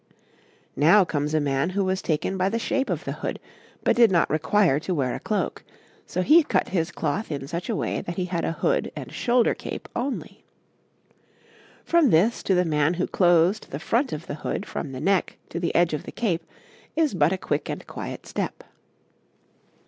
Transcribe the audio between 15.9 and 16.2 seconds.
of the